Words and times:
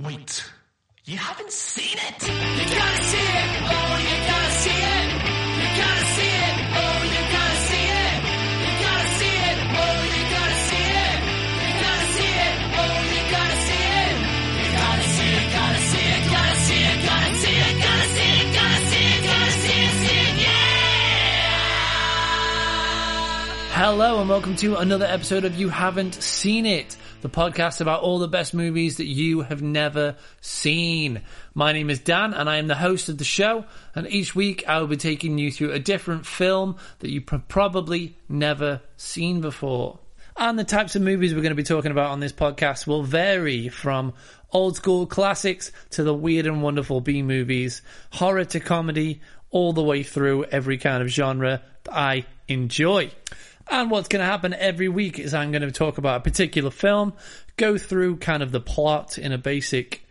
Wait, 0.00 0.44
you 1.06 1.16
haven't 1.18 1.50
seen 1.50 1.98
it? 1.98 2.22
You 2.22 2.28
gotta 2.70 3.02
see 3.02 3.18
it, 3.18 3.50
oh, 3.66 3.98
you 3.98 4.14
gotta 4.30 4.52
see 4.62 4.70
it. 4.70 5.10
You 5.58 5.66
gotta 5.74 6.06
see 6.14 6.38
it, 6.38 6.54
oh, 6.78 7.02
you 7.02 7.18
gotta 7.34 7.58
see 7.66 7.82
it. 7.98 8.14
You 8.62 8.70
gotta 8.78 9.10
see 9.18 9.34
it, 9.42 9.58
oh, 9.58 9.98
you 10.14 10.22
gotta 10.38 10.54
see 10.70 10.86
it. 11.02 11.18
You 11.58 11.74
gotta 11.82 12.06
see 12.14 12.30
it, 12.30 12.54
oh, 12.78 12.94
you 13.10 13.22
gotta 13.26 13.58
see 13.66 13.90
it. 13.98 14.14
You 14.54 14.70
gotta 14.78 15.02
see 15.02 15.34
it, 15.34 15.50
gotta 15.50 15.82
see 15.82 16.06
it, 16.14 16.22
gotta 16.30 16.54
see 16.62 16.78
it, 16.78 17.02
gotta 17.02 17.34
see 17.34 17.58
it, 17.58 17.74
gotta 17.82 18.06
see 18.14 18.38
it, 18.38 18.54
gotta 18.54 18.78
see 18.86 19.02
it, 19.02 19.18
gotta 19.26 19.50
see 19.50 19.82
it, 19.82 19.98
see 19.98 20.14
it, 20.14 20.38
yeah! 20.46 20.78
Hello 23.74 24.20
and 24.20 24.28
welcome 24.28 24.54
to 24.56 24.76
another 24.76 25.06
episode 25.06 25.44
of 25.44 25.56
You 25.58 25.70
Haven't 25.70 26.14
Seen 26.22 26.66
It, 26.66 26.96
the 27.20 27.28
podcast 27.28 27.80
about 27.80 28.02
all 28.02 28.18
the 28.18 28.28
best 28.28 28.54
movies 28.54 28.98
that 28.98 29.06
you 29.06 29.40
have 29.40 29.60
never 29.60 30.16
seen. 30.40 31.22
My 31.52 31.72
name 31.72 31.90
is 31.90 31.98
Dan 31.98 32.32
and 32.32 32.48
I 32.48 32.56
am 32.58 32.68
the 32.68 32.76
host 32.76 33.08
of 33.08 33.18
the 33.18 33.24
show 33.24 33.64
and 33.94 34.06
each 34.08 34.34
week 34.34 34.64
I 34.68 34.80
will 34.80 34.86
be 34.86 34.96
taking 34.96 35.36
you 35.36 35.50
through 35.50 35.72
a 35.72 35.80
different 35.80 36.26
film 36.26 36.76
that 37.00 37.10
you 37.10 37.20
probably 37.20 38.16
never 38.28 38.82
seen 38.96 39.40
before. 39.40 39.98
And 40.36 40.56
the 40.56 40.64
types 40.64 40.94
of 40.94 41.02
movies 41.02 41.34
we're 41.34 41.42
going 41.42 41.50
to 41.50 41.56
be 41.56 41.64
talking 41.64 41.90
about 41.90 42.10
on 42.10 42.20
this 42.20 42.32
podcast 42.32 42.86
will 42.86 43.02
vary 43.02 43.68
from 43.68 44.14
old 44.52 44.76
school 44.76 45.06
classics 45.06 45.72
to 45.90 46.04
the 46.04 46.14
weird 46.14 46.46
and 46.46 46.62
wonderful 46.62 47.00
B 47.00 47.22
movies, 47.22 47.82
horror 48.10 48.44
to 48.44 48.60
comedy, 48.60 49.20
all 49.50 49.72
the 49.72 49.82
way 49.82 50.04
through 50.04 50.44
every 50.44 50.78
kind 50.78 51.02
of 51.02 51.08
genre 51.08 51.62
that 51.82 51.96
I 51.96 52.26
enjoy. 52.46 53.10
And 53.70 53.90
what's 53.90 54.08
going 54.08 54.20
to 54.20 54.26
happen 54.26 54.54
every 54.54 54.88
week 54.88 55.18
is 55.18 55.34
I'm 55.34 55.52
going 55.52 55.62
to 55.62 55.70
talk 55.70 55.98
about 55.98 56.20
a 56.20 56.24
particular 56.24 56.70
film, 56.70 57.12
go 57.56 57.76
through 57.76 58.16
kind 58.16 58.42
of 58.42 58.50
the 58.50 58.60
plot 58.60 59.18
in 59.18 59.32
a 59.32 59.38
basic 59.38 60.06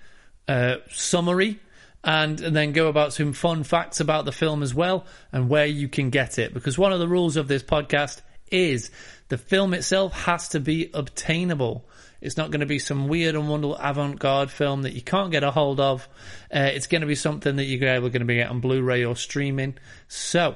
uh, 0.48 0.78
summary, 0.92 1.60
and, 2.04 2.40
and 2.40 2.56
then 2.56 2.72
go 2.72 2.88
about 2.88 3.14
some 3.14 3.34
fun 3.34 3.64
facts 3.64 4.00
about 4.00 4.26
the 4.26 4.31
film 4.31 4.62
as 4.64 4.73
well 4.73 5.06
and 5.31 5.50
where 5.50 5.66
you 5.66 5.90
can 5.90 6.09
get 6.09 6.38
it. 6.38 6.54
Because 6.54 6.78
one 6.78 6.94
of 6.94 7.00
the 7.00 7.08
rules 7.08 7.36
of 7.36 7.48
this 7.48 7.64
podcast 7.64 8.22
is 8.52 8.92
the 9.30 9.38
film 9.38 9.74
itself 9.74 10.14
has 10.14 10.50
to 10.50 10.59
be 10.59 10.90
obtainable. 10.94 11.84
It's 12.22 12.38
not 12.38 12.52
going 12.52 12.62
to 12.62 12.68
be 12.68 12.80
some 12.80 13.08
weird 13.08 13.36
and 13.36 13.50
wonderful 13.50 13.76
avant-garde 13.76 14.52
film 14.52 14.84
that 14.84 14.94
you 14.94 15.02
can't 15.02 15.31
get 15.31 15.44
a 15.44 15.52
hold 15.52 15.80
of. 15.80 16.08
Uh, 16.53 16.70
it's 16.74 16.88
going 16.88 17.02
to 17.02 17.08
be 17.08 17.16
something 17.16 17.58
that 17.58 17.66
you're 17.66 17.90
able 17.90 18.09
going 18.09 18.22
to 18.22 18.26
be 18.26 18.36
get 18.36 18.50
on 18.50 18.62
Blu-ray 18.62 19.03
or 19.03 19.16
streaming. 19.16 19.78
So 20.08 20.56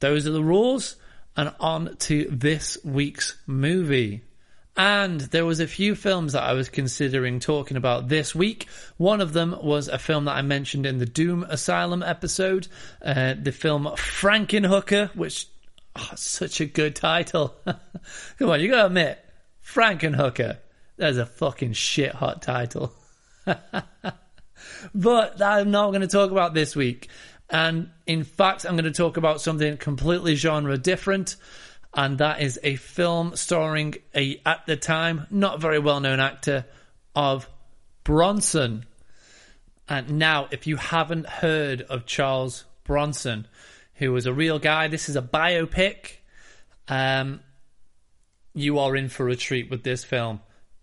those 0.00 0.26
are 0.26 0.32
the 0.32 0.44
rules 0.44 0.96
and 1.40 1.54
on 1.58 1.96
to 1.96 2.26
this 2.30 2.76
week's 2.84 3.38
movie. 3.46 4.20
And 4.76 5.20
there 5.22 5.46
was 5.46 5.58
a 5.58 5.66
few 5.66 5.94
films 5.94 6.34
that 6.34 6.42
I 6.42 6.52
was 6.52 6.68
considering 6.68 7.40
talking 7.40 7.78
about 7.78 8.08
this 8.08 8.34
week. 8.34 8.68
One 8.98 9.22
of 9.22 9.32
them 9.32 9.56
was 9.62 9.88
a 9.88 9.98
film 9.98 10.26
that 10.26 10.36
I 10.36 10.42
mentioned 10.42 10.84
in 10.84 10.98
the 10.98 11.06
Doom 11.06 11.44
Asylum 11.44 12.02
episode, 12.02 12.68
uh, 13.02 13.34
the 13.40 13.52
film 13.52 13.84
Frankenhooker, 13.84 15.16
which 15.16 15.46
oh, 15.96 16.10
such 16.14 16.60
a 16.60 16.66
good 16.66 16.94
title. 16.94 17.54
Come 18.38 18.50
on, 18.50 18.60
you 18.60 18.68
gotta 18.68 18.88
admit, 18.88 19.18
Frankenhooker. 19.64 20.58
That's 20.98 21.16
a 21.16 21.24
fucking 21.24 21.72
shit 21.72 22.14
hot 22.14 22.42
title. 22.42 22.92
but 24.94 25.42
I'm 25.42 25.70
not 25.70 25.88
going 25.88 26.02
to 26.02 26.06
talk 26.06 26.30
about 26.30 26.52
this 26.52 26.76
week. 26.76 27.08
And 27.50 27.90
in 28.06 28.24
fact, 28.24 28.64
I'm 28.64 28.76
going 28.76 28.84
to 28.84 28.92
talk 28.92 29.16
about 29.16 29.40
something 29.40 29.76
completely 29.76 30.36
genre 30.36 30.78
different. 30.78 31.36
And 31.92 32.18
that 32.18 32.40
is 32.40 32.60
a 32.62 32.76
film 32.76 33.34
starring 33.34 33.96
a, 34.14 34.40
at 34.46 34.64
the 34.66 34.76
time, 34.76 35.26
not 35.30 35.60
very 35.60 35.80
well 35.80 35.98
known 35.98 36.20
actor 36.20 36.64
of 37.16 37.48
Bronson. 38.04 38.86
And 39.88 40.18
now, 40.18 40.46
if 40.52 40.68
you 40.68 40.76
haven't 40.76 41.26
heard 41.26 41.82
of 41.82 42.06
Charles 42.06 42.64
Bronson, 42.84 43.48
who 43.94 44.12
was 44.12 44.26
a 44.26 44.32
real 44.32 44.60
guy, 44.60 44.86
this 44.86 45.08
is 45.08 45.16
a 45.16 45.22
biopic. 45.22 46.18
Um, 46.86 47.40
you 48.54 48.78
are 48.78 48.94
in 48.94 49.08
for 49.08 49.28
a 49.28 49.34
treat 49.34 49.68
with 49.68 49.82
this 49.82 50.04
film. 50.04 50.40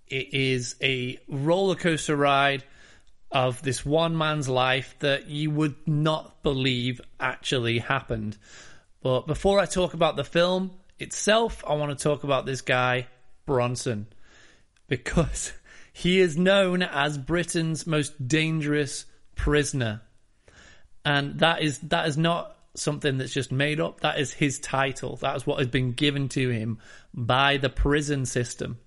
It 0.07 0.33
is 0.33 0.75
a 0.81 1.19
roller 1.29 1.75
coaster 1.75 2.17
ride 2.17 2.63
of 3.31 3.61
this 3.61 3.85
one 3.85 4.17
man's 4.17 4.47
life 4.47 4.95
that 4.99 5.27
you 5.27 5.51
would 5.51 5.75
not 5.85 6.41
believe 6.43 7.01
actually 7.19 7.79
happened. 7.79 8.37
But 9.01 9.27
before 9.27 9.59
I 9.59 9.65
talk 9.65 9.93
about 9.93 10.15
the 10.15 10.23
film 10.23 10.71
itself, 10.99 11.63
I 11.67 11.73
want 11.73 11.97
to 11.97 12.01
talk 12.01 12.23
about 12.23 12.45
this 12.45 12.61
guy, 12.61 13.07
Bronson, 13.45 14.07
because 14.87 15.53
he 15.93 16.19
is 16.19 16.37
known 16.37 16.81
as 16.81 17.17
Britain's 17.17 17.85
most 17.85 18.27
dangerous 18.27 19.05
prisoner. 19.35 20.01
And 21.03 21.39
that 21.39 21.61
is 21.61 21.79
that 21.79 22.07
is 22.07 22.17
not 22.17 22.55
something 22.75 23.17
that's 23.17 23.33
just 23.33 23.51
made 23.51 23.79
up. 23.79 24.01
That 24.01 24.19
is 24.19 24.33
his 24.33 24.59
title. 24.59 25.15
That 25.17 25.35
is 25.35 25.47
what 25.47 25.59
has 25.59 25.67
been 25.67 25.93
given 25.93 26.29
to 26.29 26.49
him 26.49 26.79
by 27.13 27.57
the 27.57 27.69
prison 27.69 28.25
system 28.25 28.77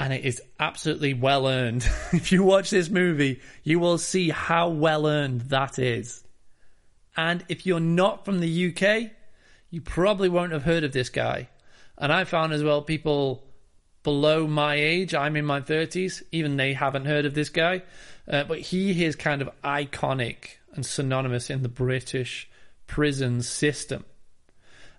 and 0.00 0.14
it 0.14 0.24
is 0.24 0.40
absolutely 0.58 1.12
well 1.12 1.46
earned. 1.46 1.82
if 2.12 2.32
you 2.32 2.42
watch 2.42 2.70
this 2.70 2.88
movie, 2.88 3.40
you 3.62 3.78
will 3.78 3.98
see 3.98 4.30
how 4.30 4.70
well 4.70 5.06
earned 5.06 5.42
that 5.42 5.78
is. 5.78 6.24
And 7.16 7.44
if 7.50 7.66
you're 7.66 7.80
not 7.80 8.24
from 8.24 8.40
the 8.40 8.68
UK, 8.68 9.10
you 9.68 9.82
probably 9.82 10.30
won't 10.30 10.52
have 10.52 10.62
heard 10.62 10.84
of 10.84 10.92
this 10.92 11.10
guy. 11.10 11.48
And 11.98 12.10
I 12.10 12.24
found 12.24 12.54
as 12.54 12.64
well 12.64 12.80
people 12.80 13.44
below 14.02 14.46
my 14.46 14.74
age, 14.76 15.14
I'm 15.14 15.36
in 15.36 15.44
my 15.44 15.60
30s, 15.60 16.22
even 16.32 16.56
they 16.56 16.72
haven't 16.72 17.04
heard 17.04 17.26
of 17.26 17.34
this 17.34 17.50
guy. 17.50 17.82
Uh, 18.26 18.44
but 18.44 18.58
he 18.58 19.04
is 19.04 19.16
kind 19.16 19.42
of 19.42 19.50
iconic 19.62 20.56
and 20.72 20.86
synonymous 20.86 21.50
in 21.50 21.62
the 21.62 21.68
British 21.68 22.48
prison 22.86 23.42
system 23.42 24.06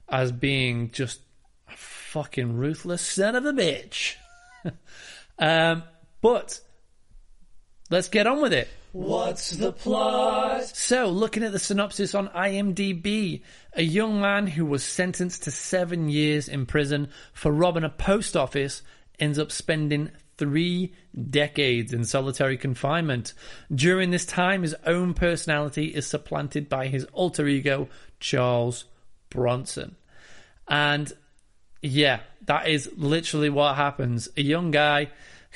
as 0.07 0.31
being 0.31 0.91
just 0.91 1.21
a 1.67 1.75
fucking 1.75 2.55
ruthless 2.55 3.01
son 3.01 3.35
of 3.35 3.45
a 3.45 3.53
bitch. 3.53 4.17
um, 5.39 5.83
but 6.21 6.59
let's 7.89 8.07
get 8.07 8.27
on 8.27 8.41
with 8.41 8.53
it. 8.53 8.67
What's 8.93 9.51
the 9.51 9.71
plot? 9.71 10.65
So, 10.65 11.09
looking 11.09 11.43
at 11.43 11.53
the 11.53 11.59
synopsis 11.59 12.13
on 12.13 12.27
IMDb, 12.29 13.41
a 13.73 13.83
young 13.83 14.19
man 14.19 14.47
who 14.47 14.65
was 14.65 14.83
sentenced 14.83 15.43
to 15.43 15.51
seven 15.51 16.09
years 16.09 16.49
in 16.49 16.65
prison 16.65 17.07
for 17.31 17.53
robbing 17.53 17.85
a 17.85 17.89
post 17.89 18.35
office 18.35 18.81
ends 19.17 19.39
up 19.39 19.51
spending 19.51 20.11
three 20.37 20.93
decades 21.29 21.93
in 21.93 22.03
solitary 22.03 22.57
confinement. 22.57 23.33
During 23.73 24.11
this 24.11 24.25
time, 24.25 24.63
his 24.63 24.75
own 24.85 25.13
personality 25.13 25.85
is 25.85 26.05
supplanted 26.05 26.67
by 26.67 26.87
his 26.87 27.05
alter 27.13 27.47
ego, 27.47 27.87
Charles 28.19 28.85
Bronson. 29.29 29.95
And 30.67 31.13
yeah, 31.81 32.19
that 32.45 32.67
is 32.67 32.89
literally 32.95 33.49
what 33.49 33.75
happens. 33.75 34.29
A 34.37 34.41
young 34.41 34.71
guy 34.71 35.09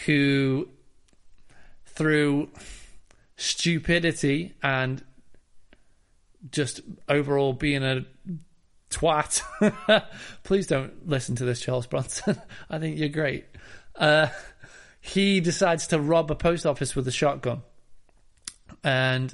who, 0.06 0.70
through 1.86 2.50
stupidity 3.38 4.54
and 4.64 5.04
just 6.52 6.82
overall 7.08 7.54
being 7.54 7.84
a 7.84 8.06
twat, 8.90 9.42
please 10.44 10.68
don't 10.68 11.08
listen 11.08 11.36
to 11.36 11.46
this, 11.46 11.62
Charles 11.62 11.88
Bronson. 11.88 12.42
I 12.70 12.80
think 12.80 12.98
you're 12.98 13.10
great. 13.10 13.46
Uh, 13.96 14.28
he 15.00 15.40
decides 15.40 15.88
to 15.88 16.00
rob 16.00 16.32
a 16.32 16.36
post 16.36 16.66
office 16.66 16.96
with 16.96 17.08
a 17.08 17.12
shotgun. 17.12 17.62
And 18.84 19.34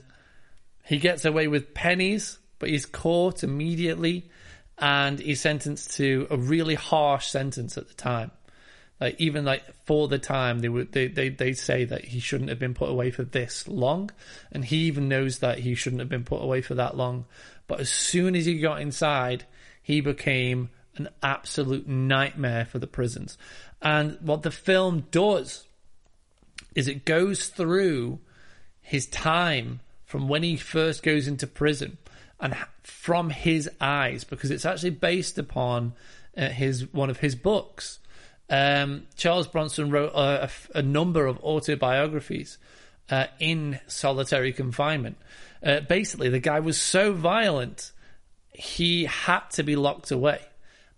he 0.83 0.97
gets 0.97 1.25
away 1.25 1.47
with 1.47 1.73
pennies, 1.73 2.39
but 2.59 2.69
he's 2.69 2.85
caught 2.85 3.43
immediately 3.43 4.29
and 4.81 5.19
he's 5.19 5.39
sentenced 5.39 5.93
to 5.97 6.27
a 6.31 6.37
really 6.37 6.75
harsh 6.75 7.27
sentence 7.27 7.77
at 7.77 7.87
the 7.87 7.93
time. 7.93 8.31
Like 8.99 9.19
even 9.19 9.45
like 9.45 9.63
for 9.85 10.07
the 10.07 10.19
time, 10.19 10.59
they 10.59 10.69
would 10.69 10.91
they, 10.91 11.07
they 11.07 11.29
they 11.29 11.53
say 11.53 11.85
that 11.85 12.05
he 12.05 12.19
shouldn't 12.19 12.49
have 12.49 12.59
been 12.59 12.73
put 12.73 12.89
away 12.89 13.11
for 13.11 13.23
this 13.23 13.67
long, 13.67 14.11
and 14.51 14.65
he 14.65 14.77
even 14.81 15.07
knows 15.07 15.39
that 15.39 15.59
he 15.59 15.75
shouldn't 15.75 16.01
have 16.01 16.09
been 16.09 16.23
put 16.23 16.41
away 16.41 16.61
for 16.61 16.75
that 16.75 16.97
long. 16.97 17.25
But 17.67 17.79
as 17.79 17.89
soon 17.89 18.35
as 18.35 18.45
he 18.45 18.59
got 18.59 18.81
inside, 18.81 19.45
he 19.81 20.01
became 20.01 20.69
an 20.97 21.09
absolute 21.23 21.87
nightmare 21.87 22.65
for 22.65 22.79
the 22.79 22.87
prisons. 22.87 23.37
And 23.81 24.17
what 24.21 24.43
the 24.43 24.51
film 24.51 25.07
does 25.09 25.65
is 26.75 26.87
it 26.87 27.05
goes 27.05 27.47
through 27.47 28.19
his 28.81 29.07
time 29.07 29.79
from 30.05 30.27
when 30.27 30.43
he 30.43 30.57
first 30.57 31.01
goes 31.01 31.27
into 31.27 31.47
prison 31.47 31.97
and 32.41 32.55
from 32.83 33.29
his 33.29 33.69
eyes 33.79 34.23
because 34.23 34.51
it's 34.51 34.65
actually 34.65 34.89
based 34.89 35.37
upon 35.37 35.93
uh, 36.35 36.49
his 36.49 36.91
one 36.91 37.09
of 37.09 37.19
his 37.19 37.35
books. 37.35 37.99
Um, 38.49 39.03
Charles 39.15 39.47
Bronson 39.47 39.91
wrote 39.91 40.11
a, 40.13 40.49
a, 40.75 40.81
number 40.81 41.25
of 41.25 41.37
autobiographies 41.39 42.57
uh, 43.09 43.27
in 43.39 43.79
solitary 43.87 44.51
confinement. 44.51 45.17
Uh, 45.63 45.79
basically, 45.79 46.27
the 46.27 46.39
guy 46.39 46.59
was 46.59 46.77
so 46.77 47.13
violent 47.13 47.93
he 48.51 49.05
had 49.05 49.41
to 49.51 49.63
be 49.63 49.77
locked 49.77 50.11
away, 50.11 50.41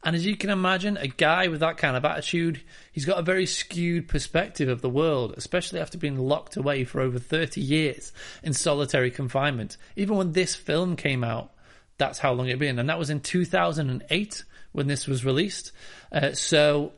And 0.03 0.15
as 0.15 0.25
you 0.25 0.35
can 0.35 0.49
imagine, 0.49 0.97
a 0.97 1.07
guy 1.07 1.47
with 1.47 1.61
that 1.61 1.77
kind 1.77 1.95
of 1.95 2.03
attitude, 2.03 2.61
he's 2.91 3.05
got 3.05 3.19
a 3.19 3.23
very 3.23 3.45
skewed 3.45 4.09
perspective 4.09 4.67
of 4.67 4.81
the 4.81 4.89
world, 4.89 5.33
especially 5.37 5.79
after 5.79 5.97
being 5.97 6.17
locked 6.17 6.57
away 6.57 6.83
for 6.83 6.99
over 6.99 7.19
30 7.19 7.61
years 7.61 8.11
in 8.43 8.51
solitary 8.51 9.11
confinement. 9.11 9.77
Even 9.95 10.17
when 10.17 10.33
this 10.33 10.55
film 10.55 10.97
came 10.97 11.23
out, 11.23 11.51
that's 11.97 12.19
how 12.19 12.33
long 12.33 12.47
it 12.47 12.51
had 12.51 12.59
been. 12.59 12.79
And 12.79 12.89
that 12.89 12.99
was 12.99 13.09
in 13.09 13.21
2008 13.21 14.43
when 14.73 14.87
this 14.87 15.07
was 15.07 15.23
released. 15.23 15.71
Uh, 16.11 16.33
so 16.33 16.91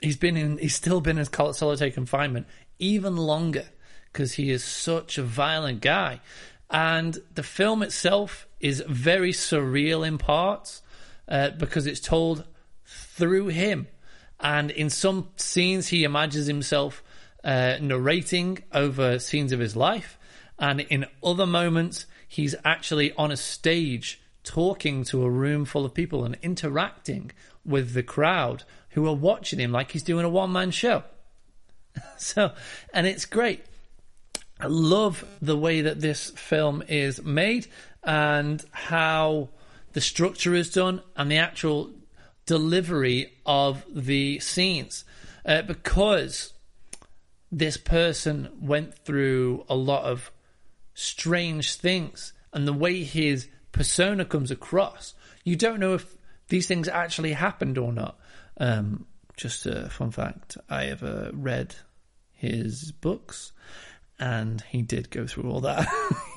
he's 0.00 0.16
been 0.16 0.36
in, 0.36 0.58
he's 0.58 0.76
still 0.76 1.00
been 1.00 1.18
in 1.18 1.24
solitary 1.24 1.90
confinement 1.90 2.46
even 2.78 3.16
longer 3.16 3.64
because 4.12 4.34
he 4.34 4.50
is 4.50 4.62
such 4.62 5.18
a 5.18 5.22
violent 5.22 5.80
guy. 5.80 6.20
And 6.70 7.18
the 7.34 7.42
film 7.42 7.82
itself 7.82 8.46
is 8.60 8.82
very 8.86 9.32
surreal 9.32 10.06
in 10.06 10.18
parts 10.18 10.81
uh, 11.32 11.50
because 11.50 11.86
it's 11.86 11.98
told 11.98 12.44
through 12.84 13.48
him. 13.48 13.88
And 14.38 14.70
in 14.70 14.90
some 14.90 15.28
scenes, 15.36 15.88
he 15.88 16.04
imagines 16.04 16.46
himself 16.46 17.02
uh, 17.42 17.78
narrating 17.80 18.62
over 18.70 19.18
scenes 19.18 19.50
of 19.52 19.58
his 19.58 19.74
life. 19.74 20.18
And 20.58 20.80
in 20.80 21.06
other 21.24 21.46
moments, 21.46 22.04
he's 22.28 22.54
actually 22.64 23.14
on 23.14 23.30
a 23.30 23.36
stage 23.36 24.20
talking 24.44 25.04
to 25.04 25.24
a 25.24 25.30
room 25.30 25.64
full 25.64 25.86
of 25.86 25.94
people 25.94 26.24
and 26.24 26.36
interacting 26.42 27.30
with 27.64 27.94
the 27.94 28.02
crowd 28.02 28.64
who 28.90 29.06
are 29.06 29.14
watching 29.14 29.58
him 29.58 29.72
like 29.72 29.92
he's 29.92 30.02
doing 30.02 30.26
a 30.26 30.28
one 30.28 30.52
man 30.52 30.70
show. 30.70 31.02
so, 32.18 32.52
and 32.92 33.06
it's 33.06 33.24
great. 33.24 33.64
I 34.60 34.66
love 34.66 35.24
the 35.40 35.56
way 35.56 35.80
that 35.80 36.00
this 36.00 36.30
film 36.30 36.82
is 36.88 37.22
made 37.22 37.68
and 38.04 38.62
how 38.70 39.48
the 39.92 40.00
structure 40.00 40.54
is 40.54 40.70
done 40.70 41.02
and 41.16 41.30
the 41.30 41.38
actual 41.38 41.90
delivery 42.46 43.32
of 43.46 43.84
the 43.92 44.38
scenes. 44.40 45.04
Uh, 45.44 45.62
because 45.62 46.52
this 47.50 47.76
person 47.76 48.48
went 48.60 48.94
through 49.04 49.64
a 49.68 49.74
lot 49.74 50.04
of 50.04 50.30
strange 50.94 51.74
things 51.74 52.32
and 52.52 52.66
the 52.66 52.72
way 52.72 53.02
his 53.02 53.48
persona 53.72 54.24
comes 54.24 54.50
across, 54.50 55.14
you 55.44 55.56
don't 55.56 55.80
know 55.80 55.94
if 55.94 56.16
these 56.48 56.66
things 56.66 56.88
actually 56.88 57.32
happened 57.32 57.78
or 57.78 57.92
not. 57.92 58.18
Um, 58.58 59.06
just 59.36 59.66
a 59.66 59.88
fun 59.88 60.10
fact 60.10 60.56
I 60.68 60.84
have 60.84 61.02
uh, 61.02 61.30
read 61.32 61.74
his 62.30 62.92
books 62.92 63.52
and 64.22 64.60
he 64.68 64.82
did 64.82 65.10
go 65.10 65.26
through 65.26 65.50
all 65.50 65.62
that. 65.62 65.88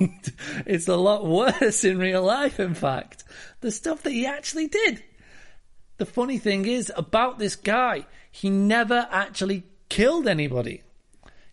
it's 0.66 0.88
a 0.88 0.96
lot 0.96 1.24
worse 1.24 1.84
in 1.84 1.98
real 1.98 2.24
life, 2.24 2.58
in 2.58 2.74
fact. 2.74 3.22
The 3.60 3.70
stuff 3.70 4.02
that 4.02 4.10
he 4.10 4.26
actually 4.26 4.66
did. 4.66 5.04
The 5.98 6.04
funny 6.04 6.38
thing 6.38 6.66
is 6.66 6.92
about 6.96 7.38
this 7.38 7.54
guy, 7.54 8.06
he 8.28 8.50
never 8.50 9.06
actually 9.12 9.62
killed 9.88 10.26
anybody. 10.26 10.82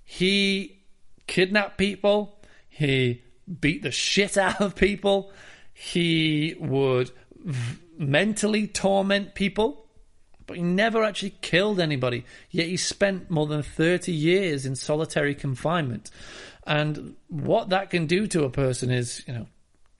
He 0.03 0.81
kidnapped 1.27 1.77
people, 1.77 2.41
he 2.67 3.21
beat 3.61 3.83
the 3.83 3.91
shit 3.91 4.35
out 4.35 4.59
of 4.59 4.75
people, 4.75 5.31
he 5.71 6.55
would 6.57 7.11
v- 7.45 7.77
mentally 7.99 8.65
torment 8.65 9.35
people 9.35 9.82
but 10.45 10.57
he 10.57 10.63
never 10.63 11.03
actually 11.03 11.35
killed 11.41 11.79
anybody. 11.79 12.25
Yet 12.49 12.67
he 12.67 12.77
spent 12.77 13.29
more 13.29 13.47
than 13.47 13.63
30 13.63 14.11
years 14.11 14.65
in 14.65 14.75
solitary 14.75 15.35
confinement. 15.35 16.11
And 16.65 17.15
what 17.27 17.69
that 17.69 17.89
can 17.89 18.05
do 18.05 18.27
to 18.27 18.43
a 18.43 18.49
person 18.49 18.91
is, 18.91 19.23
you 19.27 19.33
know, 19.33 19.47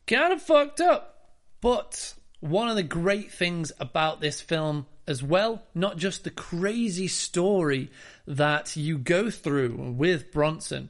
kind 0.08 0.34
of 0.34 0.42
fucked 0.42 0.82
up. 0.82 1.32
But 1.62 2.14
one 2.40 2.70
of 2.70 2.76
the 2.76 2.84
great 2.84 3.32
things 3.32 3.72
about 3.80 4.22
this 4.22 4.42
film 4.42 4.86
as 5.08 5.22
well, 5.22 5.64
not 5.74 5.98
just 5.98 6.24
the 6.24 6.30
crazy 6.30 7.08
story 7.08 7.90
that 8.26 8.76
you 8.76 8.98
go 8.98 9.30
through 9.30 9.94
with 9.98 10.32
Bronson, 10.32 10.90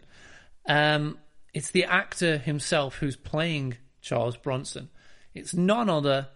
um, 0.67 1.17
it's 1.53 1.71
the 1.71 1.85
actor 1.85 2.38
himself 2.38 2.95
who's 2.95 3.15
playing 3.15 3.77
Charles 4.01 4.38
Bronson. 4.38 4.89
It's 5.33 5.53
none 5.53 5.89
other 5.89 6.27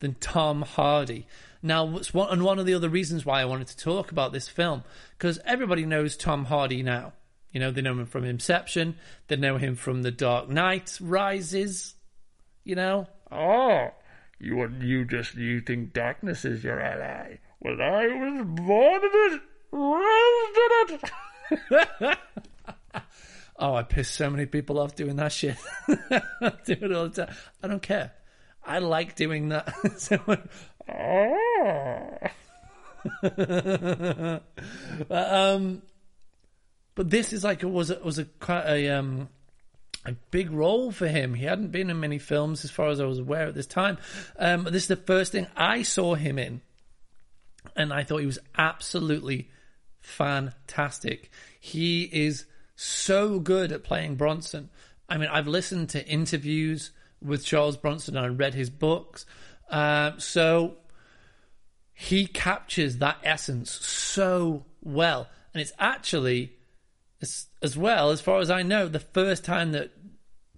than 0.00 0.14
Tom 0.14 0.62
Hardy. 0.62 1.26
Now, 1.62 1.86
one, 2.12 2.30
and 2.30 2.42
one 2.42 2.58
of 2.58 2.66
the 2.66 2.74
other 2.74 2.88
reasons 2.88 3.26
why 3.26 3.40
I 3.40 3.44
wanted 3.44 3.68
to 3.68 3.76
talk 3.76 4.10
about 4.10 4.32
this 4.32 4.48
film, 4.48 4.82
because 5.18 5.38
everybody 5.44 5.84
knows 5.84 6.16
Tom 6.16 6.46
Hardy 6.46 6.82
now. 6.82 7.12
You 7.52 7.60
know, 7.60 7.70
they 7.70 7.82
know 7.82 7.92
him 7.92 8.06
from 8.06 8.24
Inception, 8.24 8.96
they 9.28 9.36
know 9.36 9.58
him 9.58 9.74
from 9.74 10.02
The 10.02 10.10
Dark 10.10 10.48
Knight 10.48 10.98
Rises, 11.00 11.94
you 12.64 12.76
know. 12.76 13.08
Oh, 13.30 13.88
you 14.38 14.66
you 14.80 15.04
just 15.04 15.34
you 15.34 15.60
think 15.60 15.92
darkness 15.92 16.44
is 16.44 16.64
your 16.64 16.80
ally? 16.80 17.38
Well, 17.60 17.80
I 17.80 18.06
was 18.06 18.46
born 18.46 19.00
in 19.04 19.34
it, 19.34 19.40
raised 19.72 20.58
in 20.90 21.00
it. 22.12 22.18
oh, 23.58 23.74
I 23.74 23.82
piss 23.82 24.08
so 24.08 24.30
many 24.30 24.46
people 24.46 24.78
off 24.78 24.94
doing 24.94 25.16
that 25.16 25.32
shit. 25.32 25.56
I 25.88 26.52
do 26.64 26.76
it 26.80 26.92
all 26.92 27.08
the 27.08 27.26
time. 27.26 27.34
I 27.62 27.68
don't 27.68 27.82
care. 27.82 28.12
I 28.64 28.78
like 28.78 29.16
doing 29.16 29.50
that. 29.50 29.74
so, 29.98 30.18
oh, 30.26 31.49
but, 33.22 34.42
um, 35.10 35.82
but 36.94 37.10
this 37.10 37.32
is 37.32 37.44
like 37.44 37.62
it 37.62 37.70
was 37.70 37.90
it 37.90 38.04
was 38.04 38.18
a 38.18 38.24
quite 38.24 38.66
a 38.66 38.90
um 38.90 39.28
a 40.04 40.12
big 40.30 40.50
role 40.50 40.90
for 40.90 41.06
him. 41.06 41.34
He 41.34 41.44
hadn't 41.44 41.72
been 41.72 41.90
in 41.90 42.00
many 42.00 42.18
films 42.18 42.64
as 42.64 42.70
far 42.70 42.88
as 42.88 43.00
I 43.00 43.04
was 43.04 43.18
aware 43.18 43.46
at 43.46 43.54
this 43.54 43.66
time. 43.66 43.98
Um, 44.38 44.64
this 44.64 44.82
is 44.82 44.88
the 44.88 44.96
first 44.96 45.32
thing 45.32 45.46
I 45.56 45.82
saw 45.82 46.14
him 46.14 46.38
in, 46.38 46.62
and 47.76 47.92
I 47.92 48.04
thought 48.04 48.18
he 48.18 48.26
was 48.26 48.38
absolutely 48.56 49.50
fantastic. 50.00 51.30
He 51.58 52.04
is 52.04 52.46
so 52.74 53.38
good 53.38 53.72
at 53.72 53.84
playing 53.84 54.16
Bronson. 54.16 54.70
I 55.08 55.18
mean, 55.18 55.28
I've 55.28 55.46
listened 55.46 55.90
to 55.90 56.06
interviews 56.06 56.92
with 57.22 57.44
Charles 57.44 57.76
Bronson 57.76 58.16
and 58.16 58.24
I 58.24 58.28
read 58.28 58.54
his 58.54 58.70
books. 58.70 59.26
Uh, 59.68 60.12
so 60.18 60.76
he 62.00 62.26
captures 62.26 62.96
that 62.96 63.18
essence 63.22 63.70
so 63.70 64.64
well. 64.82 65.28
And 65.52 65.60
it's 65.60 65.72
actually, 65.78 66.50
as, 67.20 67.44
as 67.60 67.76
well, 67.76 68.08
as 68.08 68.22
far 68.22 68.38
as 68.38 68.50
I 68.50 68.62
know, 68.62 68.88
the 68.88 69.00
first 69.00 69.44
time 69.44 69.72
that 69.72 69.90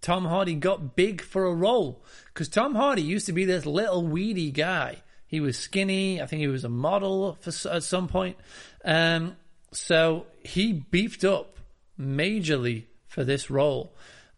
Tom 0.00 0.24
Hardy 0.24 0.54
got 0.54 0.94
big 0.94 1.20
for 1.20 1.44
a 1.44 1.52
role. 1.52 2.04
Because 2.32 2.48
Tom 2.48 2.76
Hardy 2.76 3.02
used 3.02 3.26
to 3.26 3.32
be 3.32 3.44
this 3.44 3.66
little 3.66 4.06
weedy 4.06 4.52
guy. 4.52 4.98
He 5.26 5.40
was 5.40 5.58
skinny. 5.58 6.22
I 6.22 6.26
think 6.26 6.42
he 6.42 6.46
was 6.46 6.62
a 6.62 6.68
model 6.68 7.36
for, 7.40 7.50
at 7.68 7.82
some 7.82 8.06
point. 8.06 8.36
Um, 8.84 9.36
so 9.72 10.26
he 10.44 10.72
beefed 10.72 11.24
up 11.24 11.58
majorly 11.98 12.84
for 13.08 13.24
this 13.24 13.50
role. 13.50 13.92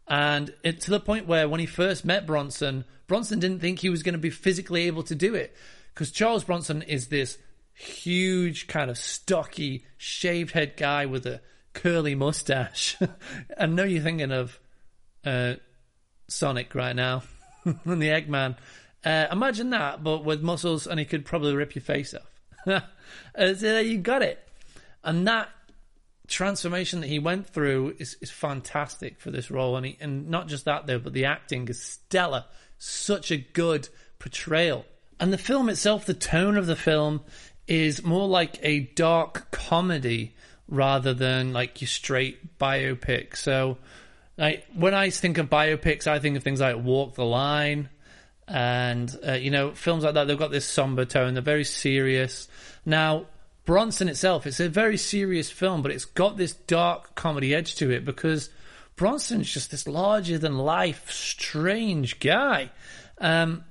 And 0.08 0.54
it, 0.62 0.80
to 0.80 0.90
the 0.90 1.00
point 1.00 1.26
where 1.26 1.50
when 1.50 1.60
he 1.60 1.66
first 1.66 2.06
met 2.06 2.26
Bronson, 2.26 2.86
Bronson 3.08 3.40
didn't 3.40 3.60
think 3.60 3.80
he 3.80 3.90
was 3.90 4.02
going 4.02 4.14
to 4.14 4.18
be 4.18 4.30
physically 4.30 4.86
able 4.86 5.02
to 5.02 5.14
do 5.14 5.34
it. 5.34 5.54
Because 5.94 6.10
Charles 6.10 6.44
Bronson 6.44 6.82
is 6.82 7.06
this 7.06 7.38
huge, 7.72 8.66
kind 8.66 8.90
of 8.90 8.98
stocky, 8.98 9.84
shaved 9.96 10.52
head 10.52 10.76
guy 10.76 11.06
with 11.06 11.26
a 11.26 11.40
curly 11.72 12.14
mustache. 12.14 12.96
I 13.58 13.66
know 13.66 13.84
you're 13.84 14.02
thinking 14.02 14.32
of 14.32 14.58
uh, 15.24 15.54
Sonic 16.28 16.74
right 16.74 16.96
now, 16.96 17.22
and 17.64 18.02
the 18.02 18.08
Eggman. 18.08 18.56
Uh, 19.04 19.26
imagine 19.30 19.70
that, 19.70 20.02
but 20.02 20.24
with 20.24 20.42
muscles, 20.42 20.86
and 20.86 20.98
he 20.98 21.04
could 21.04 21.24
probably 21.24 21.54
rip 21.54 21.74
your 21.74 21.82
face 21.82 22.14
off. 22.14 22.82
uh, 23.36 23.54
so 23.54 23.78
you 23.78 23.98
got 23.98 24.22
it. 24.22 24.38
And 25.02 25.28
that 25.28 25.50
transformation 26.26 27.02
that 27.02 27.08
he 27.08 27.18
went 27.18 27.46
through 27.46 27.96
is, 27.98 28.16
is 28.22 28.30
fantastic 28.30 29.20
for 29.20 29.30
this 29.30 29.50
role. 29.50 29.76
And, 29.76 29.84
he, 29.84 29.98
and 30.00 30.28
not 30.28 30.48
just 30.48 30.64
that, 30.64 30.86
though, 30.86 30.98
but 30.98 31.12
the 31.12 31.26
acting 31.26 31.68
is 31.68 31.80
stellar. 31.80 32.46
Such 32.78 33.30
a 33.30 33.36
good 33.36 33.88
portrayal. 34.18 34.86
And 35.20 35.32
the 35.32 35.38
film 35.38 35.68
itself, 35.68 36.06
the 36.06 36.14
tone 36.14 36.56
of 36.56 36.66
the 36.66 36.76
film 36.76 37.22
is 37.66 38.04
more 38.04 38.28
like 38.28 38.58
a 38.62 38.80
dark 38.80 39.50
comedy 39.50 40.34
rather 40.68 41.14
than 41.14 41.52
like 41.52 41.80
your 41.80 41.88
straight 41.88 42.58
biopic. 42.58 43.36
So, 43.36 43.78
like 44.36 44.66
when 44.74 44.94
I 44.94 45.10
think 45.10 45.38
of 45.38 45.48
biopics, 45.48 46.06
I 46.06 46.18
think 46.18 46.36
of 46.36 46.42
things 46.42 46.60
like 46.60 46.76
Walk 46.76 47.14
the 47.14 47.24
Line, 47.24 47.88
and 48.48 49.16
uh, 49.26 49.32
you 49.32 49.50
know 49.50 49.72
films 49.72 50.04
like 50.04 50.14
that. 50.14 50.26
They've 50.26 50.38
got 50.38 50.50
this 50.50 50.66
somber 50.66 51.04
tone. 51.04 51.34
They're 51.34 51.42
very 51.42 51.64
serious. 51.64 52.48
Now, 52.84 53.26
Bronson 53.64 54.08
itself, 54.08 54.46
it's 54.46 54.60
a 54.60 54.68
very 54.68 54.96
serious 54.96 55.50
film, 55.50 55.82
but 55.82 55.90
it's 55.90 56.04
got 56.04 56.36
this 56.36 56.52
dark 56.52 57.14
comedy 57.14 57.54
edge 57.54 57.76
to 57.76 57.90
it 57.90 58.04
because 58.04 58.50
Bronson's 58.96 59.52
just 59.52 59.70
this 59.70 59.86
larger 59.88 60.38
than 60.38 60.58
life, 60.58 61.10
strange 61.10 62.20
guy. 62.20 62.70
Um, 63.18 63.64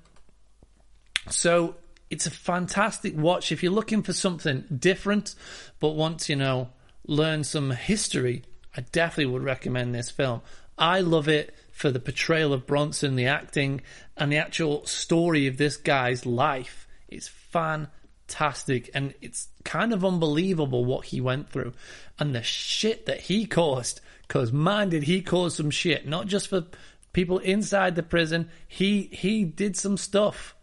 so 1.30 1.76
it's 2.10 2.26
a 2.26 2.32
fantastic 2.32 3.16
watch 3.16 3.52
if 3.52 3.64
you're 3.64 3.72
looking 3.72 4.04
for 4.04 4.14
something 4.14 4.66
different, 4.78 5.36
but 5.80 5.90
want 5.90 6.20
to, 6.22 6.34
you 6.34 6.38
know, 6.38 6.70
learn 7.08 7.44
some 7.44 7.72
history. 7.72 8.44
I 8.76 8.82
definitely 8.82 9.34
would 9.34 9.44
recommend 9.44 9.94
this 9.94 10.10
film. 10.10 10.42
I 10.78 11.02
love 11.02 11.28
it 11.28 11.56
for 11.72 11.92
the 11.92 12.00
portrayal 12.00 12.54
of 12.54 12.68
Bronson, 12.68 13.16
the 13.16 13.28
acting, 13.28 13.82
and 14.16 14.32
the 14.32 14.38
actual 14.38 14.86
story 14.86 15.48
of 15.48 15.58
this 15.58 15.78
guy's 15.78 16.26
life 16.26 16.88
It's 17.08 17.28
fantastic 17.28 18.90
and 18.94 19.14
it's 19.22 19.48
kind 19.64 19.94
of 19.94 20.06
unbelievable 20.06 20.86
what 20.86 21.06
he 21.06 21.22
went 21.22 21.50
through 21.50 21.74
and 22.20 22.36
the 22.36 22.44
shit 22.44 23.06
that 23.06 23.22
he 23.22 23.46
caused. 23.46 24.02
Because 24.28 24.52
man, 24.52 24.90
did 24.90 25.04
he 25.04 25.22
cause 25.22 25.56
some 25.56 25.70
shit? 25.70 26.08
Not 26.08 26.28
just 26.28 26.48
for 26.48 26.66
people 27.12 27.38
inside 27.40 27.96
the 27.96 28.04
prison. 28.04 28.50
He 28.68 29.10
he 29.12 29.44
did 29.44 29.78
some 29.78 29.98
stuff, 29.98 30.56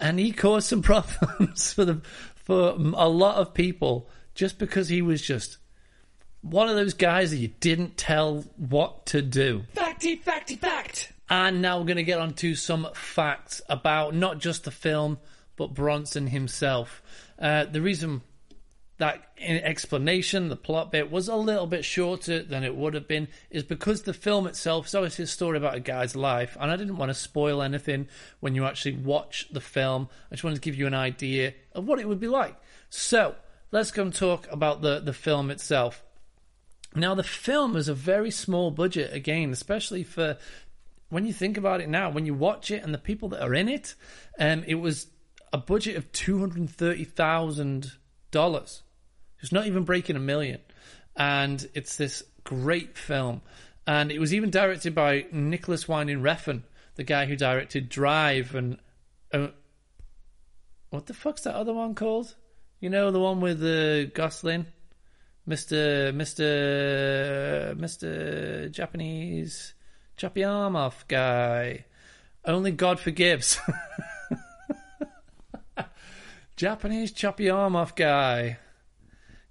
and 0.00 0.18
he 0.18 0.32
caused 0.32 0.68
some 0.68 0.82
problems 0.82 1.72
for 1.72 1.84
the 1.84 2.00
for 2.34 2.70
a 2.94 3.08
lot 3.08 3.36
of 3.36 3.54
people 3.54 4.08
just 4.34 4.58
because 4.58 4.88
he 4.88 5.02
was 5.02 5.20
just 5.20 5.58
one 6.42 6.68
of 6.68 6.76
those 6.76 6.94
guys 6.94 7.30
that 7.30 7.38
you 7.38 7.48
didn't 7.48 7.96
tell 7.96 8.44
what 8.56 9.06
to 9.06 9.20
do. 9.20 9.64
Facty, 9.74 10.22
facty, 10.22 10.58
fact. 10.58 11.12
And 11.28 11.60
now 11.60 11.78
we're 11.78 11.86
going 11.86 11.96
to 11.96 12.04
get 12.04 12.20
on 12.20 12.34
to 12.34 12.54
some 12.54 12.88
facts 12.94 13.60
about 13.68 14.14
not 14.14 14.38
just 14.38 14.62
the 14.64 14.70
film, 14.70 15.18
but 15.56 15.74
Bronson 15.74 16.28
himself. 16.28 17.02
Uh, 17.36 17.64
the 17.64 17.82
reason 17.82 18.22
that 18.98 19.32
explanation, 19.38 20.48
the 20.48 20.56
plot 20.56 20.90
bit 20.90 21.10
was 21.10 21.28
a 21.28 21.36
little 21.36 21.66
bit 21.66 21.84
shorter 21.84 22.42
than 22.42 22.64
it 22.64 22.74
would 22.74 22.94
have 22.94 23.06
been, 23.06 23.28
is 23.50 23.62
because 23.62 24.02
the 24.02 24.14
film 24.14 24.46
itself 24.46 24.86
is 24.86 24.94
obviously 24.94 25.24
a 25.24 25.26
story 25.26 25.58
about 25.58 25.74
a 25.74 25.80
guy's 25.80 26.16
life, 26.16 26.56
and 26.58 26.70
I 26.70 26.76
didn't 26.76 26.96
want 26.96 27.10
to 27.10 27.14
spoil 27.14 27.60
anything 27.60 28.08
when 28.40 28.54
you 28.54 28.64
actually 28.64 28.96
watch 28.96 29.48
the 29.52 29.60
film. 29.60 30.08
I 30.30 30.34
just 30.34 30.44
wanted 30.44 30.56
to 30.56 30.62
give 30.62 30.76
you 30.76 30.86
an 30.86 30.94
idea 30.94 31.52
of 31.72 31.86
what 31.86 31.98
it 31.98 32.08
would 32.08 32.20
be 32.20 32.28
like. 32.28 32.56
So 32.88 33.34
let's 33.70 33.90
go 33.90 34.02
and 34.02 34.14
talk 34.14 34.50
about 34.50 34.80
the, 34.80 35.00
the 35.00 35.12
film 35.12 35.50
itself. 35.50 36.02
Now, 36.94 37.14
the 37.14 37.22
film 37.22 37.76
is 37.76 37.88
a 37.88 37.94
very 37.94 38.30
small 38.30 38.70
budget, 38.70 39.12
again, 39.12 39.50
especially 39.50 40.04
for 40.04 40.38
when 41.10 41.26
you 41.26 41.34
think 41.34 41.58
about 41.58 41.82
it 41.82 41.90
now, 41.90 42.08
when 42.10 42.24
you 42.24 42.34
watch 42.34 42.70
it 42.70 42.82
and 42.82 42.94
the 42.94 42.98
people 42.98 43.28
that 43.30 43.42
are 43.42 43.54
in 43.54 43.68
it, 43.68 43.94
um, 44.38 44.62
it 44.66 44.76
was 44.76 45.08
a 45.52 45.58
budget 45.58 45.96
of 45.96 46.10
$230,000. 46.12 48.80
It's 49.40 49.52
not 49.52 49.66
even 49.66 49.84
breaking 49.84 50.16
a 50.16 50.20
million. 50.20 50.60
And 51.16 51.68
it's 51.74 51.96
this 51.96 52.22
great 52.44 52.96
film. 52.96 53.42
And 53.86 54.10
it 54.10 54.18
was 54.18 54.34
even 54.34 54.50
directed 54.50 54.94
by 54.94 55.26
Nicolas 55.32 55.86
Winding 55.86 56.20
Refn, 56.20 56.62
the 56.96 57.04
guy 57.04 57.26
who 57.26 57.36
directed 57.36 57.88
Drive 57.88 58.54
and. 58.54 58.78
Uh, 59.32 59.48
what 60.90 61.06
the 61.06 61.14
fuck's 61.14 61.42
that 61.42 61.54
other 61.54 61.74
one 61.74 61.94
called? 61.94 62.34
You 62.80 62.90
know, 62.90 63.10
the 63.10 63.20
one 63.20 63.40
with 63.40 63.62
uh, 63.62 64.06
Gosling? 64.14 64.66
Mr. 65.48 66.12
Mr. 66.12 67.76
Mr. 67.76 68.70
Japanese 68.70 69.74
chop 70.16 70.36
your 70.36 70.50
arm 70.50 70.74
off 70.74 71.06
guy. 71.06 71.84
Only 72.44 72.72
God 72.72 72.98
forgives. 72.98 73.60
Japanese 76.56 77.12
chop 77.12 77.38
your 77.40 77.56
arm 77.56 77.76
off 77.76 77.94
guy. 77.94 78.58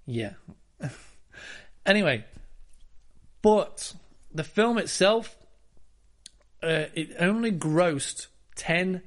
Yeah. 0.06 0.34
anyway, 1.86 2.24
but 3.42 3.94
the 4.32 4.44
film 4.44 4.78
itself, 4.78 5.36
uh, 6.62 6.86
it 6.94 7.16
only 7.18 7.52
grossed 7.52 8.28
ten 8.54 9.02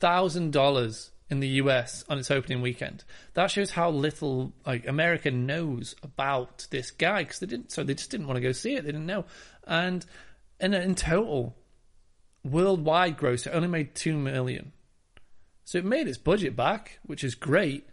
thousand 0.00 0.52
dollars 0.52 1.10
in 1.30 1.40
the 1.40 1.48
US 1.48 2.04
on 2.08 2.18
its 2.18 2.30
opening 2.30 2.62
weekend. 2.62 3.04
That 3.34 3.50
shows 3.50 3.70
how 3.70 3.90
little 3.90 4.52
like 4.66 4.86
America 4.86 5.30
knows 5.30 5.94
about 6.02 6.66
this 6.70 6.90
guy 6.90 7.24
because 7.24 7.40
they 7.40 7.46
didn't. 7.46 7.72
So 7.72 7.82
they 7.82 7.94
just 7.94 8.10
didn't 8.10 8.26
want 8.26 8.36
to 8.36 8.42
go 8.42 8.52
see 8.52 8.74
it. 8.76 8.84
They 8.84 8.92
didn't 8.92 9.06
know. 9.06 9.24
And 9.66 10.04
in 10.60 10.74
in 10.74 10.94
total, 10.94 11.56
worldwide 12.44 13.16
gross, 13.16 13.46
it 13.46 13.50
only 13.50 13.68
made 13.68 13.94
two 13.94 14.16
million. 14.16 14.72
So 15.64 15.78
it 15.78 15.84
made 15.84 16.08
its 16.08 16.18
budget 16.18 16.54
back, 16.54 16.98
which 17.04 17.24
is 17.24 17.34
great. 17.34 17.88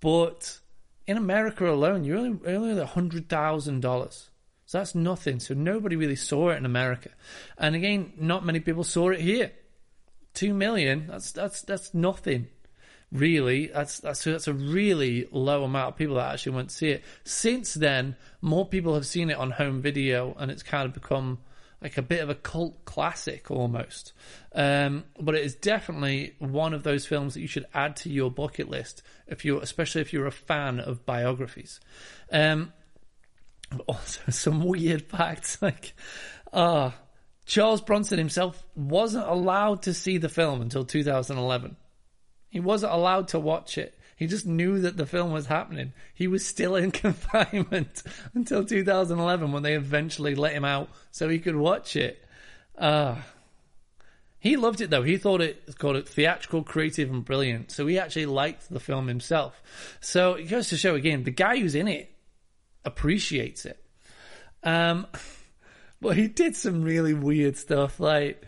But 0.00 0.58
in 1.06 1.16
America 1.16 1.70
alone, 1.70 2.04
you 2.04 2.16
only 2.16 2.54
only 2.54 2.80
a 2.80 2.86
hundred 2.86 3.28
thousand 3.28 3.80
dollars. 3.80 4.30
So 4.66 4.78
that's 4.78 4.94
nothing. 4.94 5.40
So 5.40 5.54
nobody 5.54 5.96
really 5.96 6.16
saw 6.16 6.50
it 6.50 6.56
in 6.56 6.64
America. 6.64 7.10
And 7.58 7.74
again, 7.74 8.14
not 8.18 8.44
many 8.44 8.60
people 8.60 8.84
saw 8.84 9.10
it 9.10 9.20
here. 9.20 9.52
Two 10.32 10.54
million, 10.54 11.06
that's 11.06 11.32
that's 11.32 11.62
that's 11.62 11.94
nothing. 11.94 12.48
Really, 13.12 13.68
that's 13.68 14.00
that's 14.00 14.24
that's 14.24 14.48
a 14.48 14.54
really 14.54 15.28
low 15.30 15.62
amount 15.62 15.90
of 15.90 15.96
people 15.96 16.16
that 16.16 16.32
actually 16.32 16.56
went 16.56 16.70
to 16.70 16.74
see 16.74 16.88
it. 16.88 17.04
Since 17.22 17.74
then, 17.74 18.16
more 18.40 18.66
people 18.66 18.94
have 18.94 19.06
seen 19.06 19.30
it 19.30 19.36
on 19.36 19.52
home 19.52 19.80
video, 19.80 20.34
and 20.38 20.50
it's 20.50 20.64
kind 20.64 20.86
of 20.86 20.94
become 20.94 21.38
like 21.84 21.98
a 21.98 22.02
bit 22.02 22.22
of 22.22 22.30
a 22.30 22.34
cult 22.34 22.86
classic 22.86 23.50
almost. 23.50 24.14
Um, 24.54 25.04
but 25.20 25.34
it 25.34 25.44
is 25.44 25.54
definitely 25.54 26.34
one 26.38 26.72
of 26.72 26.82
those 26.82 27.04
films 27.04 27.34
that 27.34 27.42
you 27.42 27.46
should 27.46 27.66
add 27.74 27.96
to 27.96 28.10
your 28.10 28.30
bucket 28.30 28.70
list 28.70 29.02
if 29.26 29.44
you, 29.44 29.60
especially 29.60 30.00
if 30.00 30.10
you're 30.10 30.26
a 30.26 30.32
fan 30.32 30.80
of 30.80 31.04
biographies. 31.04 31.80
Um, 32.32 32.72
but 33.70 33.84
also 33.86 34.22
some 34.30 34.64
weird 34.64 35.02
facts 35.02 35.58
like, 35.62 35.92
ah, 36.54 36.86
uh, 36.86 36.92
Charles 37.44 37.82
Bronson 37.82 38.16
himself 38.16 38.64
wasn't 38.74 39.28
allowed 39.28 39.82
to 39.82 39.92
see 39.92 40.16
the 40.16 40.30
film 40.30 40.62
until 40.62 40.86
2011. 40.86 41.76
He 42.48 42.60
wasn't 42.60 42.94
allowed 42.94 43.28
to 43.28 43.38
watch 43.38 43.76
it. 43.76 43.98
He 44.16 44.26
just 44.26 44.46
knew 44.46 44.80
that 44.80 44.96
the 44.96 45.06
film 45.06 45.32
was 45.32 45.46
happening. 45.46 45.92
He 46.14 46.28
was 46.28 46.46
still 46.46 46.76
in 46.76 46.90
confinement 46.92 48.02
until 48.34 48.64
2011 48.64 49.52
when 49.52 49.62
they 49.62 49.74
eventually 49.74 50.34
let 50.34 50.52
him 50.52 50.64
out 50.64 50.88
so 51.10 51.28
he 51.28 51.38
could 51.38 51.56
watch 51.56 51.96
it. 51.96 52.24
Uh, 52.78 53.16
he 54.38 54.56
loved 54.56 54.80
it 54.80 54.90
though. 54.90 55.02
He 55.02 55.16
thought 55.16 55.40
it 55.40 55.78
called 55.78 55.96
it 55.96 56.08
theatrical, 56.08 56.62
creative, 56.62 57.10
and 57.10 57.24
brilliant. 57.24 57.70
So 57.70 57.86
he 57.86 57.98
actually 57.98 58.26
liked 58.26 58.68
the 58.68 58.78
film 58.78 59.08
himself. 59.08 59.62
So 60.00 60.34
it 60.34 60.44
goes 60.44 60.68
to 60.68 60.76
show 60.76 60.94
again, 60.94 61.24
the 61.24 61.30
guy 61.30 61.58
who's 61.58 61.74
in 61.74 61.88
it 61.88 62.14
appreciates 62.84 63.64
it. 63.64 63.82
Um, 64.62 65.06
but 66.00 66.16
he 66.16 66.28
did 66.28 66.56
some 66.56 66.82
really 66.82 67.14
weird 67.14 67.56
stuff. 67.56 67.98
Like, 67.98 68.44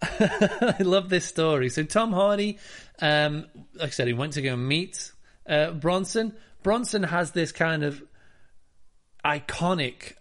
I 0.02 0.76
love 0.80 1.08
this 1.08 1.24
story. 1.24 1.68
So 1.68 1.82
Tom 1.82 2.12
Hardy, 2.12 2.58
um, 3.00 3.46
like 3.74 3.88
I 3.88 3.90
said, 3.90 4.06
he 4.06 4.12
went 4.12 4.34
to 4.34 4.42
go 4.42 4.56
meet 4.56 5.12
uh, 5.48 5.72
Bronson. 5.72 6.34
Bronson 6.62 7.02
has 7.02 7.32
this 7.32 7.52
kind 7.52 7.82
of 7.82 8.02
iconic 9.24 10.14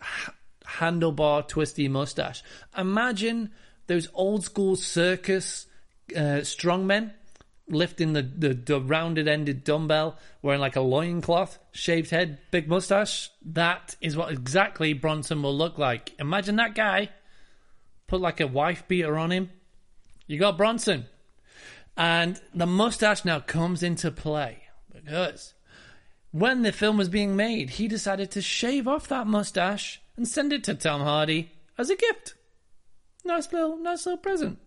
handlebar 0.66 1.48
twisty 1.48 1.88
mustache. 1.88 2.44
Imagine 2.78 3.52
those 3.88 4.08
old 4.14 4.44
school 4.44 4.76
circus 4.76 5.66
uh, 6.16 6.42
strongmen 6.42 7.12
lifting 7.70 8.14
the, 8.14 8.22
the, 8.22 8.54
the 8.54 8.80
rounded 8.80 9.28
ended 9.28 9.64
dumbbell, 9.64 10.18
wearing 10.42 10.62
like 10.62 10.76
a 10.76 10.82
loincloth, 10.82 11.60
shaved 11.72 12.12
head, 12.12 12.40
big 12.52 12.68
mustache. 12.68 13.30
That 13.46 13.96
is 14.02 14.16
what 14.16 14.32
exactly 14.32 14.94
Bronson 14.94 15.42
will 15.42 15.56
look 15.56 15.78
like. 15.78 16.14
Imagine 16.20 16.56
that 16.58 16.76
guy. 16.76 17.10
Put 18.08 18.22
like 18.22 18.40
a 18.40 18.48
wife 18.48 18.88
beater 18.88 19.18
on 19.18 19.32
him. 19.32 19.50
You 20.28 20.38
got 20.38 20.58
Bronson. 20.58 21.06
And 21.96 22.40
the 22.54 22.68
mustache 22.68 23.26
now 23.26 23.40
comes 23.40 23.82
into 23.82 24.12
play 24.12 24.64
because 24.94 25.56
when 26.32 26.62
the 26.62 26.72
film 26.72 26.98
was 26.98 27.10
being 27.10 27.36
made, 27.36 27.72
he 27.72 27.88
decided 27.88 28.30
to 28.32 28.42
shave 28.42 28.88
off 28.88 29.08
that 29.08 29.26
mustache 29.26 30.00
and 30.16 30.28
send 30.28 30.54
it 30.54 30.64
to 30.66 30.76
Tom 30.76 31.02
Hardy 31.02 31.52
as 31.78 31.90
a 31.90 31.96
gift. 31.96 32.36
Nice 33.26 33.52
little, 33.52 33.78
nice 33.78 34.06
little 34.06 34.18
present. 34.18 34.60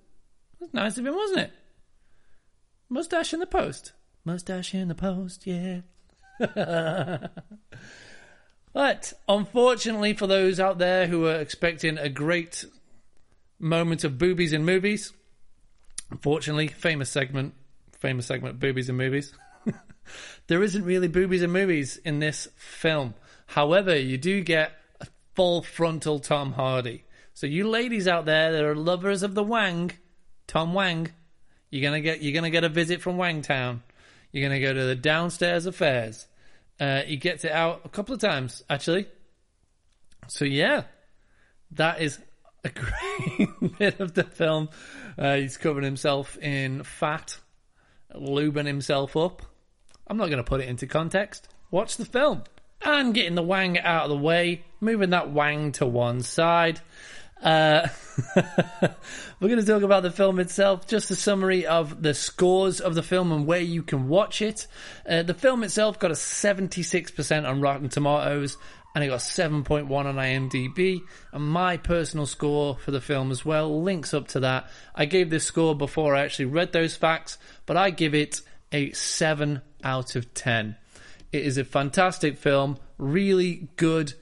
That's 0.58 0.74
nice 0.74 0.98
of 0.98 1.06
him, 1.06 1.14
wasn't 1.14 1.40
it? 1.40 1.52
Mustache 2.88 3.32
in 3.32 3.40
the 3.40 3.46
post. 3.46 3.92
Mustache 4.24 4.74
in 4.74 4.88
the 4.88 4.94
post, 4.94 5.46
yeah. 5.46 5.80
but 8.72 9.12
unfortunately, 9.28 10.14
for 10.14 10.26
those 10.26 10.58
out 10.58 10.78
there 10.78 11.06
who 11.06 11.26
are 11.26 11.36
expecting 11.36 11.96
a 11.96 12.08
great 12.08 12.64
moment 13.58 14.02
of 14.04 14.18
boobies 14.18 14.52
in 14.52 14.64
movies, 14.64 15.12
unfortunately, 16.10 16.68
famous 16.68 17.10
segment, 17.10 17.54
famous 17.98 18.26
segment, 18.26 18.58
boobies 18.58 18.88
and 18.88 18.98
movies. 18.98 19.32
there 20.46 20.62
isn't 20.62 20.84
really 20.84 21.08
boobies 21.08 21.42
and 21.42 21.52
movies 21.52 21.96
in 21.98 22.18
this 22.18 22.48
film. 22.56 23.14
However, 23.46 23.96
you 23.96 24.18
do 24.18 24.42
get 24.42 24.72
a 25.00 25.06
full 25.34 25.62
frontal 25.62 26.18
Tom 26.18 26.52
Hardy. 26.52 27.04
So 27.34 27.46
you 27.46 27.68
ladies 27.68 28.06
out 28.06 28.26
there 28.26 28.52
that 28.52 28.64
are 28.64 28.76
lovers 28.76 29.22
of 29.22 29.34
the 29.34 29.42
Wang, 29.42 29.92
Tom 30.46 30.74
Wang, 30.74 31.10
you're 31.70 31.82
gonna 31.82 32.00
get 32.00 32.22
you're 32.22 32.34
gonna 32.34 32.50
get 32.50 32.64
a 32.64 32.68
visit 32.68 33.00
from 33.00 33.16
Wangtown. 33.16 33.80
You're 34.32 34.48
gonna 34.48 34.60
go 34.60 34.72
to 34.74 34.84
the 34.84 34.96
downstairs 34.96 35.66
affairs. 35.66 36.26
Uh, 36.78 37.02
he 37.02 37.16
gets 37.16 37.44
it 37.44 37.52
out 37.52 37.82
a 37.84 37.88
couple 37.88 38.14
of 38.14 38.20
times 38.20 38.62
actually. 38.68 39.06
So 40.28 40.44
yeah, 40.44 40.84
that 41.72 42.00
is 42.00 42.18
a 42.64 42.68
great 42.68 43.78
bit 43.78 44.00
of 44.00 44.14
the 44.14 44.24
film. 44.24 44.68
Uh, 45.18 45.36
he's 45.36 45.56
covering 45.56 45.84
himself 45.84 46.36
in 46.38 46.82
fat, 46.82 47.38
lubing 48.14 48.66
himself 48.66 49.16
up. 49.16 49.42
I'm 50.06 50.16
not 50.16 50.26
going 50.26 50.38
to 50.38 50.44
put 50.44 50.60
it 50.60 50.68
into 50.68 50.86
context. 50.86 51.48
Watch 51.70 51.96
the 51.96 52.04
film. 52.04 52.44
And 52.82 53.14
getting 53.14 53.34
the 53.34 53.42
wang 53.42 53.78
out 53.78 54.04
of 54.04 54.10
the 54.10 54.16
way, 54.16 54.64
moving 54.80 55.10
that 55.10 55.30
wang 55.30 55.72
to 55.72 55.86
one 55.86 56.22
side. 56.22 56.80
Uh, 57.42 57.88
we're 58.36 59.48
going 59.48 59.60
to 59.60 59.66
talk 59.66 59.82
about 59.82 60.02
the 60.02 60.10
film 60.10 60.38
itself, 60.38 60.86
just 60.86 61.10
a 61.10 61.16
summary 61.16 61.66
of 61.66 62.02
the 62.02 62.12
scores 62.12 62.80
of 62.80 62.94
the 62.94 63.02
film 63.02 63.32
and 63.32 63.46
where 63.46 63.60
you 63.60 63.82
can 63.82 64.08
watch 64.08 64.42
it. 64.42 64.66
Uh, 65.08 65.22
the 65.22 65.34
film 65.34 65.62
itself 65.62 65.98
got 65.98 66.10
a 66.10 66.14
76% 66.14 67.48
on 67.48 67.60
Rotten 67.60 67.88
Tomatoes 67.88 68.58
and 68.94 69.04
it 69.04 69.08
got 69.08 69.20
7.1 69.20 69.90
on 69.90 70.16
IMDb. 70.16 71.02
And 71.32 71.44
my 71.44 71.76
personal 71.76 72.26
score 72.26 72.76
for 72.76 72.90
the 72.90 73.00
film 73.00 73.30
as 73.30 73.44
well 73.44 73.82
links 73.82 74.12
up 74.12 74.28
to 74.28 74.40
that. 74.40 74.68
I 74.94 75.04
gave 75.04 75.30
this 75.30 75.44
score 75.44 75.74
before 75.74 76.14
I 76.14 76.22
actually 76.22 76.46
read 76.46 76.72
those 76.72 76.96
facts, 76.96 77.38
but 77.66 77.76
I 77.76 77.90
give 77.90 78.14
it 78.14 78.40
a 78.72 78.92
7 78.92 79.62
out 79.84 80.16
of 80.16 80.34
10. 80.34 80.76
It 81.32 81.44
is 81.44 81.58
a 81.58 81.64
fantastic 81.64 82.36
film, 82.38 82.78
really 82.98 83.68
good, 83.76 84.14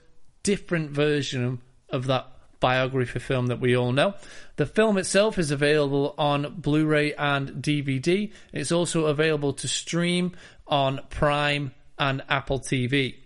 different 0.42 0.90
version 0.90 1.62
of 1.88 2.06
that 2.06 2.26
biography 2.60 3.18
film 3.18 3.46
that 3.46 3.60
we 3.60 3.76
all 3.76 3.92
know. 3.92 4.14
The 4.56 4.66
film 4.66 4.98
itself 4.98 5.38
is 5.38 5.50
available 5.50 6.14
on 6.18 6.56
Blu 6.58 6.86
ray 6.86 7.14
and 7.14 7.62
DVD. 7.62 8.32
It's 8.52 8.72
also 8.72 9.06
available 9.06 9.52
to 9.54 9.68
stream 9.68 10.32
on 10.66 11.00
Prime 11.08 11.72
and 11.98 12.22
Apple 12.28 12.60
TV. 12.60 13.16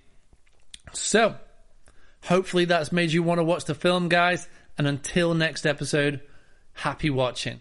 So, 0.92 1.36
hopefully 2.24 2.64
that's 2.64 2.92
made 2.92 3.12
you 3.12 3.22
want 3.22 3.38
to 3.38 3.44
watch 3.44 3.64
the 3.64 3.74
film, 3.74 4.08
guys. 4.08 4.48
And 4.78 4.86
until 4.86 5.34
next 5.34 5.66
episode, 5.66 6.20
happy 6.74 7.10
watching. 7.10 7.60